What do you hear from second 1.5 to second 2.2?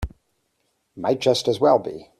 well be.